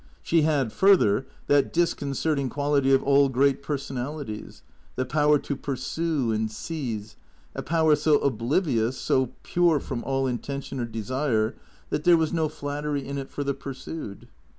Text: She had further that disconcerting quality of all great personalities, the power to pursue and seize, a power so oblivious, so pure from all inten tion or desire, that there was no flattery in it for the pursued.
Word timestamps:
She 0.23 0.41
had 0.41 0.73
further 0.73 1.27
that 1.45 1.71
disconcerting 1.71 2.49
quality 2.49 2.91
of 2.91 3.03
all 3.03 3.29
great 3.29 3.61
personalities, 3.61 4.63
the 4.95 5.05
power 5.05 5.37
to 5.37 5.55
pursue 5.55 6.31
and 6.31 6.51
seize, 6.51 7.17
a 7.53 7.61
power 7.61 7.95
so 7.95 8.17
oblivious, 8.17 8.97
so 8.97 9.29
pure 9.43 9.79
from 9.79 10.03
all 10.03 10.25
inten 10.25 10.63
tion 10.63 10.79
or 10.79 10.85
desire, 10.85 11.53
that 11.91 12.03
there 12.03 12.17
was 12.17 12.33
no 12.33 12.49
flattery 12.49 13.07
in 13.07 13.19
it 13.19 13.29
for 13.29 13.43
the 13.43 13.53
pursued. 13.53 14.27